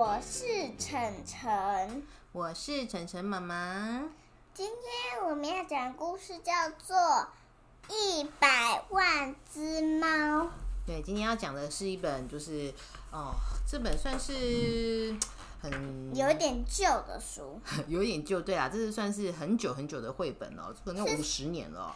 [0.00, 2.02] 店，我是晨晨。
[2.32, 4.02] 我是晨晨妈妈。
[4.54, 6.96] 今天我们要讲的故事叫做
[7.90, 10.06] 《一百万只猫》。
[10.86, 12.72] 对，今天要讲的是一本，就是
[13.12, 13.34] 哦，
[13.68, 15.14] 这本算是
[15.60, 21.94] 很有点旧的书， 有点旧，对啊，这是算是很久很久的绘本了，可能五十年了。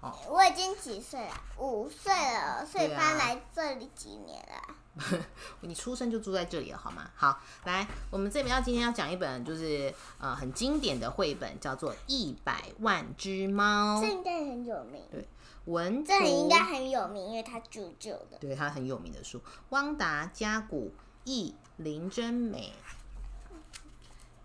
[0.00, 1.34] 哦我已经几岁了？
[1.58, 4.74] 五岁了，所以搬来这里几年了。
[5.60, 7.10] 你出生就住在这里了，好吗？
[7.14, 13.98] 好，来，我们这边要今天要讲一本，就是呃很经典的绘本，叫做《一百万只猫》。
[14.00, 15.02] 这应该很有名。
[15.10, 15.28] 对，
[15.66, 18.38] 文这应该很有名，因为它旧旧的。
[18.40, 20.92] 对，它很有名的书，汪达加古
[21.24, 22.72] 译，林真美。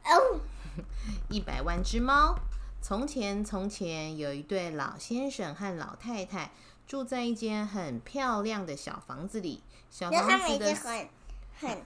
[0.04, 0.42] 哦，
[1.30, 2.36] 一百万只猫。
[2.82, 6.52] 从前，从前有一对老先生和老太太
[6.92, 9.64] 住在一间很漂亮的小房子里。
[9.90, 11.08] 小房子的很
[11.58, 11.82] 很，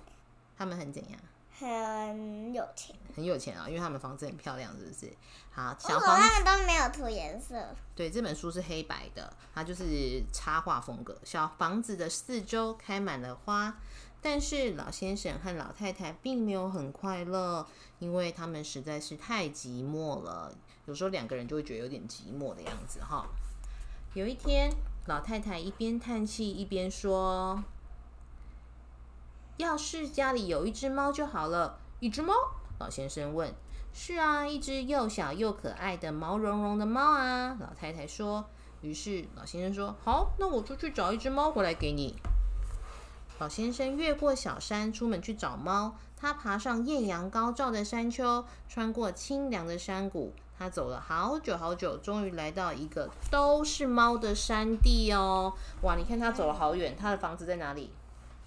[0.58, 1.20] 他们很怎样？
[1.60, 3.68] 很有钱，很有钱啊！
[3.68, 5.14] 因为他们房子很漂亮，是不是？
[5.52, 7.56] 好，小房子他们都没有涂颜色。
[7.96, 11.16] 对，这本书是黑白的，它就是插画风格。
[11.24, 13.78] 小房子的四周开满了花。
[14.24, 17.68] 但是老先生和老太太并没有很快乐，
[18.00, 20.52] 因为他们实在是太寂寞了。
[20.88, 23.24] 有时候两个人就会觉得有点寂寞的样子哈。
[24.16, 24.72] 有一天，
[25.08, 27.64] 老太太一边叹气一边说
[29.58, 32.34] ：“要是家里有一只猫就好了。”一只猫？
[32.80, 33.54] 老先生问。
[33.94, 38.46] “是啊，一只又小又可爱的毛茸茸的猫啊。”老太太说。
[38.82, 42.16] 于是老先生说：“好，那我出去找一只猫回来给你。”
[43.38, 45.96] 老先生越过小山，出门去找猫。
[46.18, 50.34] 他爬上艳阳高照的山丘，穿过清凉的山谷。
[50.58, 55.54] 他走了好久好久，终于来到一个都是猫的山地哦！
[55.82, 57.92] 哇，你看他走了好远，他的房子在哪里？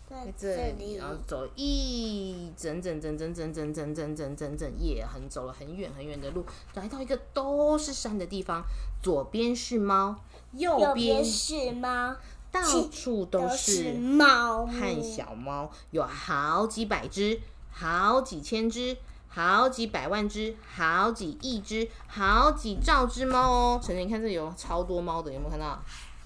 [0.09, 0.95] 在这里。
[0.95, 8.65] 然后走一整整整整整整整整整整整夜很走了很远很远的路，来到一个都是山的地方。
[9.03, 10.17] 左边是猫，
[10.53, 12.17] 右边是猫。
[12.51, 17.39] 到处都是猫和小猫，有好几百只、
[17.71, 18.97] 好几千只、
[19.29, 23.81] 好几百万只、好几亿只、好几兆只猫哦！
[23.81, 25.79] 晨晨，你看这有超多猫的，有没有看到？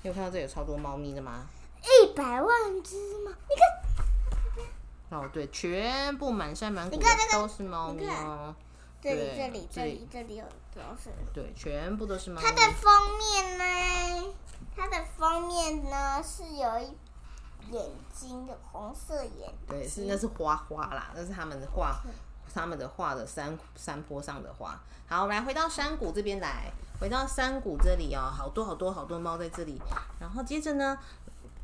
[0.02, 1.46] 你有看到这有超多猫咪的吗？
[1.82, 5.20] 一百万只猫，你看。
[5.20, 6.98] 哦，对，全部满山满谷
[7.32, 8.54] 都是猫咪哦。
[9.02, 11.10] 这里、这里、这里、这里有都是。
[11.34, 12.40] 对，全部都是猫。
[12.40, 14.32] 它的封面呢？
[14.74, 16.96] 它的封面呢是有一
[17.74, 22.00] 眼睛的红色眼，对，是那是花花啦，那是他们的画，
[22.54, 24.80] 他们的画的山山坡上的花。
[25.06, 29.80] 好，来回到山谷这边来，回到山谷这里哦，好多好多好多猫在这里。
[30.20, 30.98] 然后接着呢，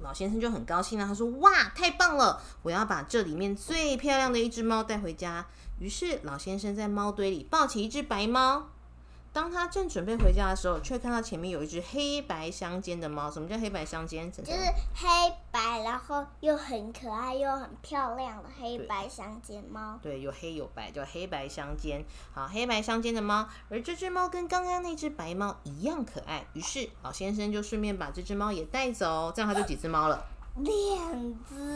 [0.00, 2.41] 老先生就很高兴了，他说：“哇，太棒了！
[2.62, 5.47] 我要把这里面最漂亮的一只猫带回家。”
[5.81, 8.69] 于是老先生在猫堆里抱起一只白猫。
[9.33, 13.31] 当他正准备回家的时候，却看到前面有一只黑白相间的猫。
[13.31, 14.31] 什么叫黑白相间？
[14.33, 14.53] 就是
[14.94, 15.06] 黑
[15.50, 19.99] 白，然后又很可爱又很漂亮的黑白相间猫。
[20.03, 22.05] 对，有黑有白，叫黑白相间。
[22.33, 26.45] 好，黑白相间的猫，而这只猫跟刚刚那只白猫一样可爱。
[26.55, 30.27] 于是老先生就顺便把这只猫也带走，这样他就几只猫了。
[30.59, 31.68] 两只，对，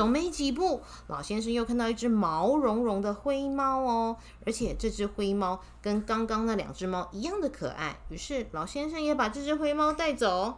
[0.00, 4.16] 走没几步，老先生又看到一只毛茸茸的灰猫哦，
[4.46, 10.56] 而且这只灰猫跟刚刚那两只猫一样的可爱，于是老先生也把这只灰猫带走，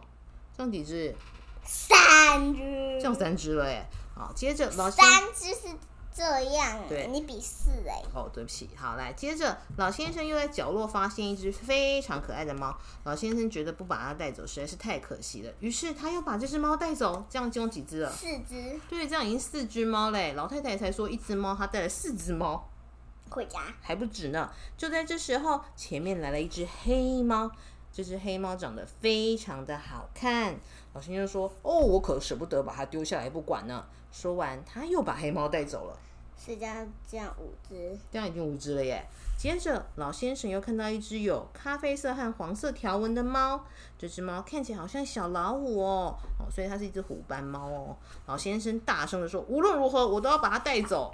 [0.55, 1.13] 这样几只？
[1.65, 2.61] 三只，
[2.99, 5.05] 这样三只了耶，好，接着老三
[5.35, 5.67] 只是。
[6.13, 8.01] 这样，对，你比四哎。
[8.13, 12.77] 哦，对不起，好，来，接着老先生又在角落发现一只非常可爱的猫。
[13.05, 17.25] 老先生觉得不把它带走实在是太可惜了，于是他又把这只猫带走。
[17.29, 18.11] 这样就几只了？
[18.11, 18.79] 四只。
[18.87, 20.33] 对，这样已经四只猫嘞。
[20.33, 22.69] 老太太才说一只猫，她带了四只猫
[23.29, 24.51] 回家，还不止呢。
[24.77, 27.51] 就在这时候，前面来了一只黑猫。
[27.95, 30.55] 这只黑猫长得非常的好看。
[30.93, 35.97] 老先生说：“哦，我可舍不得把它丢下来不管呢。”说完，他又把黑猫带走了。
[36.37, 39.03] 是这样，这样五只，这样已经五只了耶。
[39.39, 43.63] 接着，老先生又看到一只有咖啡色和黄色条纹的猫。
[43.97, 47.95] 这只猫看起来好像小老虎哦，哦，所以它是一只虎斑猫哦。
[48.27, 51.13] 老先生大声的说：“无论如何，我都要把它带走。”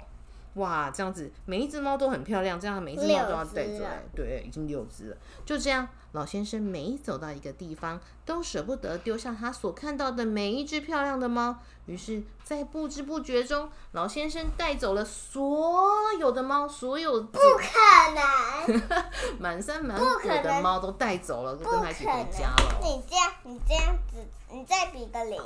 [0.54, 3.84] 哇，这样子每一只猫都很漂亮，这样每一只猫都要带走。
[4.14, 5.16] 对，已经六只了。
[5.46, 11.56] 就这样，老先生每走到一个地方，都舍不得丢下他所看到的每一只漂亮的猫。
[11.86, 18.82] 于是，在不知不觉中，老先生带走了所有的猫，所有不可能，
[19.38, 22.80] 满山满谷的猫都带走了，跟他一起回家了。
[22.82, 24.18] 你这样，你这样子，
[24.50, 25.40] 你再比个零，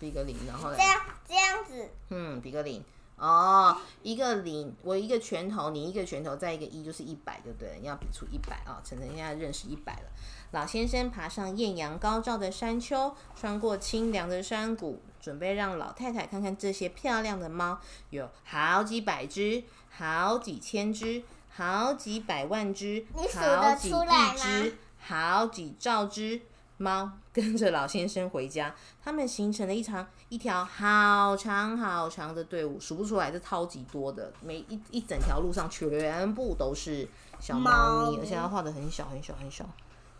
[0.00, 2.82] 比个零，然后这样这样子，嗯，比个零。
[3.16, 7.74] 哦，一个零，我一个拳头，你一个拳头，再一个一就是一百，就对了。
[7.80, 8.80] 你要比出一百啊！
[8.84, 10.10] 晨晨现在认识一百了。
[10.50, 17.78] 老先生爬上艳阳高照的山丘，穿过清凉的山谷，准备让老太太看看这些漂亮的猫。
[18.10, 26.42] 有好几百只，好几千只，好几百万只，你数好几得出来亿吗只，好几兆只
[26.76, 28.74] 猫 跟着老先生回家。
[29.02, 37.08] 他们形成了一场一条好长好长的队伍，数不出来，这超级多的，每一一整条路上全部都是
[37.40, 39.64] 小猫咪，猫咪而且它画的很小很小很小，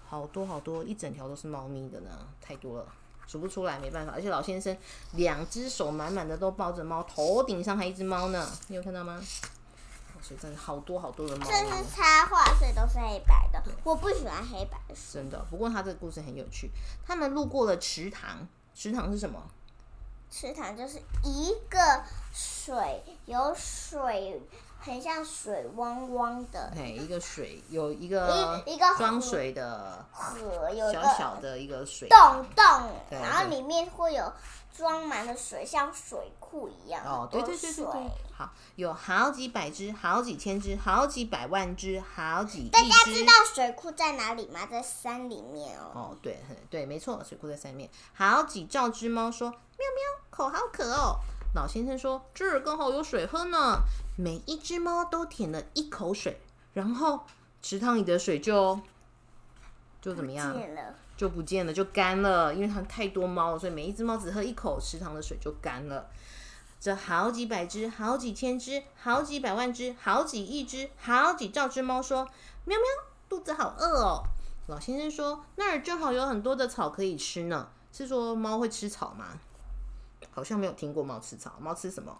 [0.08, 2.10] 好多好多，一整条都是猫咪的呢，
[2.40, 2.86] 太多了。
[3.26, 4.12] 数不出来，没办法。
[4.14, 4.76] 而且老先生
[5.14, 9.20] 两只手满满的都抱着猫，头顶上还一只猫呢，你有看到吗？
[10.34, 11.76] 真的好多好多的猫这咪。
[11.76, 13.62] 是插画，所以都是黑白的。
[13.84, 14.94] 我不喜欢黑白的。
[15.12, 16.70] 真的，不过他这个故事很有趣。
[17.06, 19.40] 他们路过了池塘，池塘是什么？
[20.28, 22.02] 池塘就是一个
[22.32, 24.42] 水，有水，
[24.78, 32.64] 很像水汪汪的哎，一个水有一个一一个装水的河，有小小的一个水洞洞，
[33.10, 34.32] 然后里面会有
[34.76, 37.04] 装满了水，像水库一样。
[37.04, 43.32] 哦，对对对对对，好，有好几百只，好几千只，好几百万只，好几大家知道。
[43.52, 44.66] 水库在哪里吗？
[44.66, 45.90] 在山里面哦。
[45.94, 47.90] 哦，对，很对，没错，水库在山里面。
[48.14, 51.18] 好几兆只猫说：“喵喵，口好渴哦。”
[51.56, 53.80] 老先生说：“这儿刚好有水喝呢。”
[54.18, 56.38] 每一只猫都舔了一口水，
[56.74, 57.20] 然后
[57.62, 58.78] 池塘里的水就
[60.02, 60.52] 就怎么样？
[60.74, 66.06] 了，就不见了，就干了，因为它太多猫了，所以每一只猫只喝一口池塘的水就干了。
[66.78, 72.28] 这好几百只、好几千只、好几百万只、好几亿只、好几兆只猫说
[72.66, 72.86] ：“喵喵，
[73.30, 74.22] 肚子好饿哦。”
[74.68, 79.38] 老先生说：“那儿正好有很多的草可以吃呢。”是说猫会吃草吗？
[80.36, 81.54] 好像没有听过猫吃草。
[81.58, 82.14] 猫吃什么？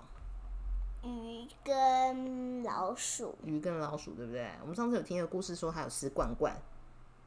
[1.03, 4.51] 鱼跟老鼠，鱼跟老鼠，对不对？
[4.63, 6.57] 我们上次有听一个故事说，还有吃罐罐。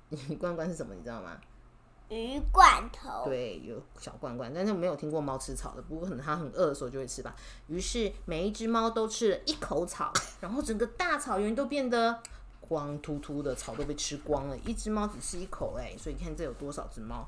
[0.10, 0.96] 鱼罐罐是什么？
[0.96, 1.40] 你知道吗？
[2.10, 3.26] 鱼罐头。
[3.26, 5.82] 对，有小罐罐，但是没有听过猫吃草的。
[5.84, 7.36] 不过可能它很饿的时候就会吃吧。
[7.68, 10.12] 于是每一只猫都吃了一口草，
[10.42, 12.20] 然后整个大草原都变得
[12.60, 14.58] 光秃秃的，草都被吃光了。
[14.66, 17.28] 一只猫只吃一口、哎，所以你看这有多少只猫？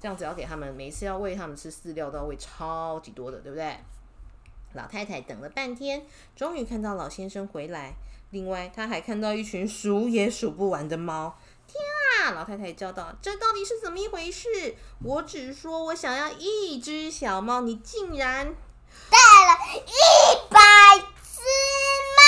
[0.00, 3.78] 这样子要给他们每一次要喂他们吃饲料都要喂超级多的，对不对？
[4.74, 6.06] 老太太等了半天，
[6.36, 7.94] 终于看到老先生回来。
[8.30, 11.36] 另外，她还看到一群数也数不完的猫。
[11.66, 11.82] 天
[12.26, 12.32] 啊！
[12.32, 14.74] 老太太叫道：“这到底是怎么一回事？
[15.02, 18.46] 我只说我想要一只小猫，你竟然
[19.10, 20.58] 带了一百
[21.22, 21.40] 只
[22.16, 22.22] 猫。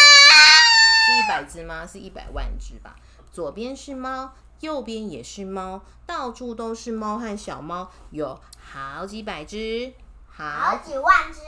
[1.07, 1.87] 是一百只吗？
[1.87, 2.97] 是一百万只吧？
[3.33, 9.93] 左边是猫，右边也是猫，到处都是猫和小猫，有好几百只，
[10.29, 11.41] 好几万只，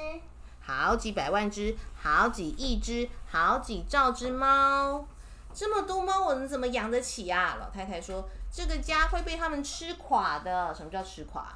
[0.60, 5.06] 好几百万只，好几亿只，好几兆只猫。
[5.54, 7.58] 这么多猫，我能怎么养得起啊？
[7.60, 11.46] 老太太说：“这个家会被它们吃垮的。”什么叫吃垮？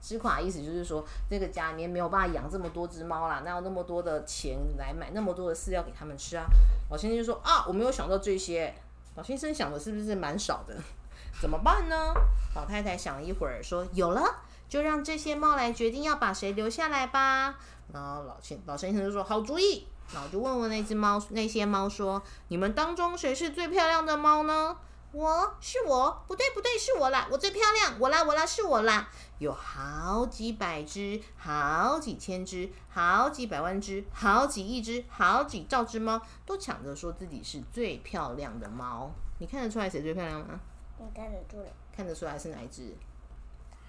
[0.00, 6.46] 吃垮意思就是说，这个家里面没有办法养这么多只猫啦，哪有那么多的钱来买那么多的饲料给它们吃啊？
[6.90, 8.74] 老先生就说：“啊，我没有想到这些。”
[9.14, 10.76] 老先生想的是不是蛮少的？
[11.40, 12.14] 怎么办呢？
[12.54, 14.22] 老太太想了一会儿，说：“有了，
[14.68, 17.58] 就让这些猫来决定要把谁留下来吧。”
[17.92, 24.76] 然后老先老先生就说：“好主意。”然后就问问那只猫，那些猫说：“你们当中谁是最漂亮的猫呢？”
[25.12, 29.08] 我是我，不对不对，是我啦，我最漂亮，我啦我啦，是我啦。
[29.38, 39.10] 有好几百只，好几千只，好几百万只，好几亿只，好几兆只猫，都抢着说自己是最漂亮的猫。
[39.38, 40.58] 你看得出来谁最漂亮吗？
[40.98, 42.96] 你看得出来，看得出来是哪一只？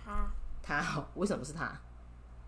[0.04, 0.28] 它，
[0.62, 1.72] 它好，为什么是它？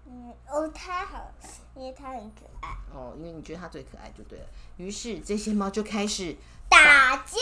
[0.07, 1.31] 嗯，哦，它好，
[1.75, 2.69] 因为它很可爱。
[2.93, 4.45] 哦，因为你觉得它最可爱就对了。
[4.77, 6.35] 于是这些猫就开始
[6.67, 7.39] 打架，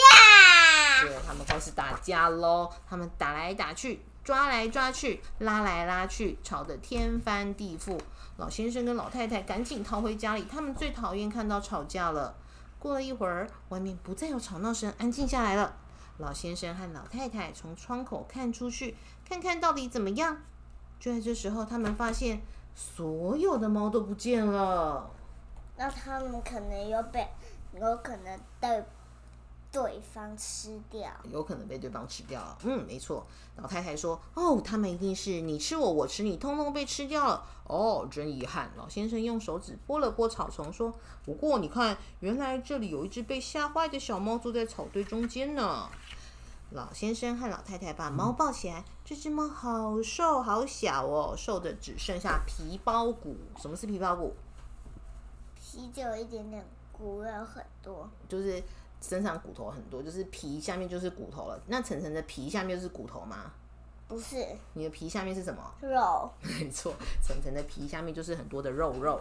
[1.25, 2.69] 他们开始打架喽。
[2.87, 7.99] 他们打来打去，抓来抓去，拉来拉去，吵得天翻地覆。
[8.37, 12.35] 老先生跟老太太赶紧逃回家里，他们最讨厌看到吵架了。
[12.79, 15.75] 过了一会儿，外面不再有吵闹声，安静下来了。
[16.17, 18.95] 老先生和老太太从窗口看出去，
[19.27, 20.37] 看看到底怎么样。
[20.99, 22.41] 就在这时候，他们发现
[22.75, 25.09] 所有的猫都不见了。
[25.75, 27.27] 那他们可能有被，
[27.73, 28.83] 有可能被
[29.73, 31.11] 对方吃掉。
[31.23, 32.57] 有可能被对方吃掉了。
[32.63, 33.25] 嗯，没错。
[33.57, 37.45] 老太太说：“哦，他们一定是你吃我，我吃你，通通被吃掉了。
[37.65, 40.93] 哦，真遗憾。”老先生用手指拨了拨草丛，说
[41.25, 45.89] ：“不过你看，原来这里有一只被吓坏的小猫坐在草堆中间呢。”
[46.71, 53.35] 老先生和老太太把猫抱起来，这只猫好瘦好小哦，瘦的只剩下皮包骨。
[53.59, 54.35] 什么是皮包骨？
[55.55, 58.09] 皮就有一点点骨肉很多。
[58.27, 58.63] 就是
[59.05, 61.61] 身上骨头很多，就是皮下面就是骨头了。
[61.67, 63.51] 那晨晨的皮下面就是骨头吗？
[64.07, 65.61] 不是你的皮下面是什么？
[65.81, 69.19] 肉，没错，晨晨的皮下面就是很多的肉肉。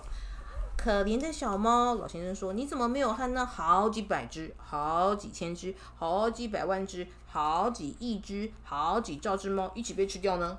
[0.77, 10.59] 可怜的小猫，老先生说：“你怎么没有和那好几百只、好几千只、好几百万只、好几亿只、好几兆只猫一起被吃掉呢？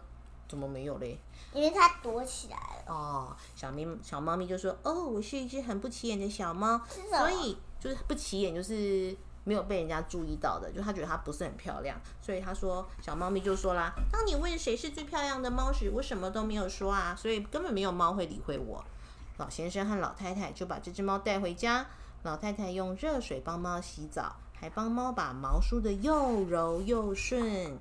[0.53, 1.17] 怎么没有嘞？”
[1.51, 2.93] 因为它躲起来了。
[2.93, 6.79] 哦，小咪小猫咪就说：“哦，我是一只很不起眼的小猫，
[7.09, 18.85] 所以就是不起眼，就是没有被人家注意到的，就他觉得它不是很漂亮，所以他说小猫咪就说啦：当你问谁是最漂亮的猫时，我什么都没有说啊，所以根本没有猫会理会我。”
[19.37, 21.87] 老先生和老太太就把这只猫带回家，
[22.21, 27.79] 老太太用热水帮猫洗澡，还帮猫把毛梳得又柔又顺。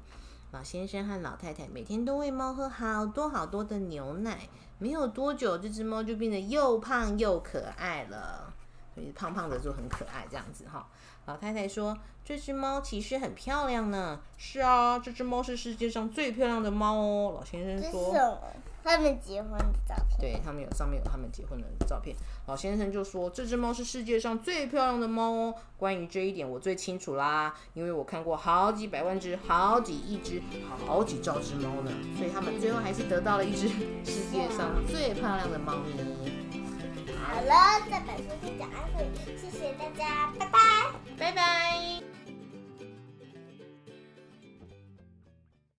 [0.52, 4.38] 老先生和老太太每天都喂猫喝好多好多的牛奶，
[4.78, 8.52] 没有多久，这只猫就变得又胖又可爱了。
[8.94, 10.86] 所以胖胖的就很可爱，这样子哈。
[11.24, 17.32] 老太太说：“这只猫其实很漂亮呢。”是啊，这只猫是世界上最漂亮的猫哦。
[17.34, 18.12] 老先生说：“？
[18.82, 20.20] 他们结婚的照片。
[20.20, 22.16] 对他们有上面有他们结婚的照片。
[22.46, 30.40] 老先生就说：“这只猫是世界上最漂亮的猫哦。”关于这一点，我最清楚啦，因为我看过好几百万只、好几亿只、
[30.86, 31.90] 好几兆只猫呢。
[32.16, 33.68] 所以他们最后还是得到了一只
[34.04, 36.32] 世界上最漂亮的猫咪。
[37.24, 40.58] 好了，这本书就讲到这里，谢谢大家，拜拜。
[41.18, 42.11] 拜拜。